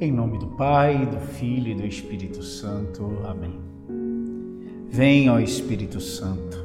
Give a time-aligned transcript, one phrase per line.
[0.00, 3.18] Em nome do Pai, do Filho e do Espírito Santo.
[3.26, 3.58] Amém.
[4.88, 6.64] Vem, ó Espírito Santo.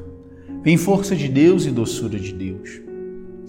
[0.62, 2.80] Vem força de Deus e doçura de Deus.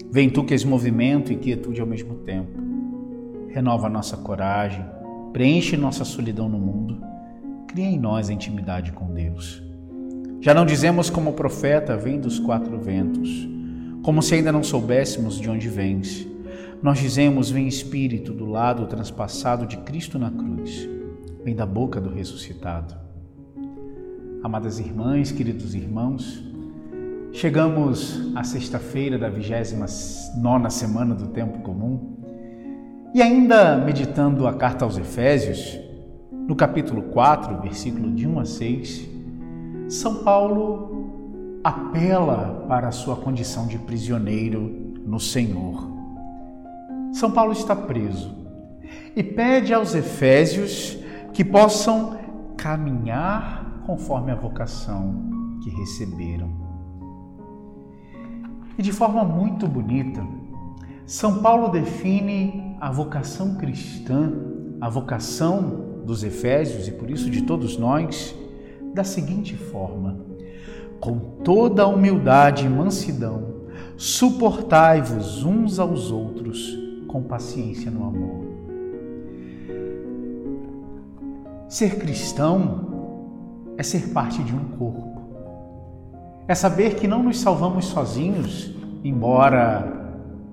[0.09, 2.59] Vem tu que és movimento e quietude ao mesmo tempo.
[3.49, 4.83] Renova nossa coragem,
[5.31, 6.99] preenche nossa solidão no mundo,
[7.67, 9.61] cria em nós a intimidade com Deus.
[10.41, 13.47] Já não dizemos como o profeta vem dos quatro ventos,
[14.01, 16.27] como se ainda não soubéssemos de onde vens
[16.85, 20.87] nós dizemos: Vem Espírito do lado transpassado de Cristo na cruz,
[21.43, 22.95] vem da boca do ressuscitado.
[24.43, 26.43] Amadas irmãs, queridos irmãos,
[27.33, 32.19] chegamos à sexta-feira da 29 semana do Tempo Comum
[33.15, 35.79] e, ainda meditando a carta aos Efésios,
[36.31, 39.09] no capítulo 4, versículo de 1 a 6,
[39.89, 45.94] São Paulo apela para a sua condição de prisioneiro no Senhor.
[47.15, 48.35] São Paulo está preso
[49.15, 50.97] e pede aos Efésios
[51.33, 52.19] que possam
[52.57, 55.15] caminhar conforme a vocação
[55.63, 56.49] que receberam.
[58.77, 60.21] E de forma muito bonita,
[61.05, 64.33] São Paulo define a vocação cristã,
[64.81, 68.35] a vocação dos Efésios e por isso de todos nós,
[68.93, 70.19] da seguinte forma:
[70.99, 78.45] com toda a humildade e mansidão, suportai-vos uns aos outros com paciência no amor.
[81.67, 85.21] Ser cristão é ser parte de um corpo.
[86.47, 89.91] É saber que não nos salvamos sozinhos, embora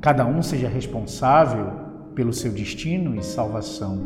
[0.00, 1.70] cada um seja responsável
[2.14, 4.00] pelo seu destino e salvação.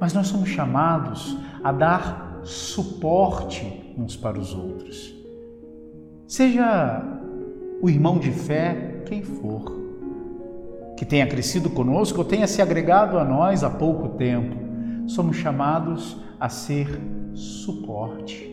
[0.00, 5.14] Mas nós somos chamados a dar suporte uns para os outros.
[6.26, 7.02] Seja
[7.82, 9.77] o irmão de fé quem for
[10.98, 14.56] que tenha crescido conosco ou tenha se agregado a nós há pouco tempo,
[15.06, 16.88] somos chamados a ser
[17.34, 18.44] suporte,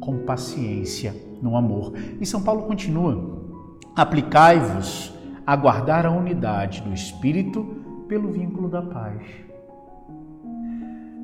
[0.00, 1.92] com paciência, no amor.
[2.18, 3.44] E São Paulo continua:
[3.94, 5.12] aplicai-vos
[5.46, 7.64] a guardar a unidade do Espírito
[8.08, 9.20] pelo vínculo da paz.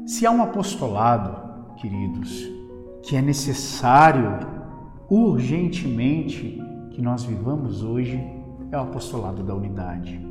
[0.05, 2.47] Se há um apostolado, queridos,
[3.03, 4.47] que é necessário
[5.09, 8.23] urgentemente que nós vivamos hoje,
[8.71, 10.26] é o apostolado da unidade.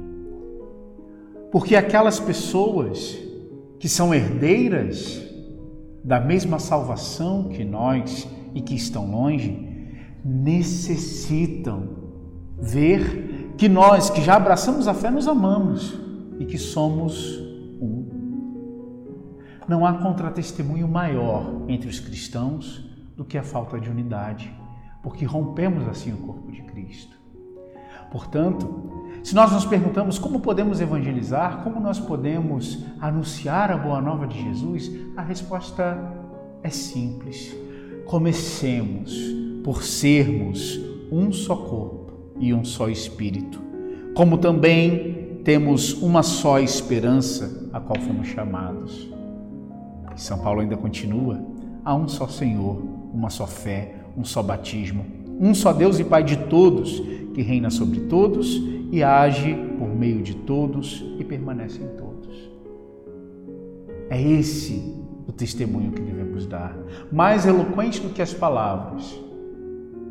[1.55, 3.17] Porque aquelas pessoas
[3.79, 5.25] que são herdeiras
[6.03, 11.88] da mesma salvação que nós e que estão longe, necessitam
[12.59, 15.97] ver que nós que já abraçamos a fé nos amamos
[16.41, 17.39] e que somos
[17.81, 18.05] um.
[19.66, 22.85] Não há contratestemunho maior entre os cristãos
[23.16, 24.53] do que a falta de unidade,
[25.01, 27.16] porque rompemos assim o corpo de Cristo.
[28.11, 28.94] Portanto,
[29.25, 34.39] se nós nos perguntamos como podemos evangelizar, como nós podemos anunciar a boa nova de
[34.39, 35.97] Jesus, a resposta
[36.61, 37.51] é simples.
[38.05, 39.17] Comecemos
[39.63, 40.79] por sermos
[41.11, 43.59] um só corpo e um só espírito,
[44.13, 49.09] como também temos uma só esperança a qual fomos chamados.
[50.15, 51.43] E São Paulo ainda continua:
[51.83, 52.79] há um só Senhor,
[53.11, 55.03] uma só fé, um só batismo,
[55.39, 57.01] um só Deus e Pai de todos,
[57.35, 62.50] que reina sobre todos e age por meio de todos e permanece em todos.
[64.09, 64.96] É esse
[65.28, 66.78] o testemunho que devemos dar.
[67.12, 69.19] Mais eloquente do que as palavras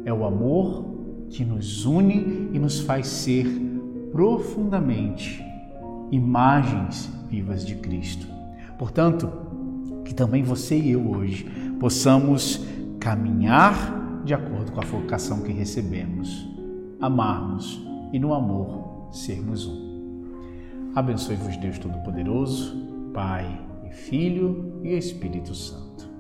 [0.05, 0.85] é o amor
[1.31, 3.47] que nos une e nos faz ser
[4.13, 5.43] profundamente
[6.11, 8.27] imagens vivas de Cristo.
[8.79, 9.33] Portanto,
[10.05, 11.45] que também você e eu hoje
[11.81, 12.63] possamos
[13.01, 16.54] caminhar de acordo com a vocação que recebemos,
[17.05, 17.79] amarmos
[18.13, 20.23] e no amor sermos um.
[20.95, 22.75] Abençoe-vos Deus Todo-Poderoso,
[23.13, 26.14] Pai e Filho e Espírito Santo.